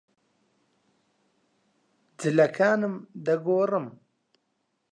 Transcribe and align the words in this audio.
جلەکانم 2.19 2.95
دەگۆڕم. 3.25 3.87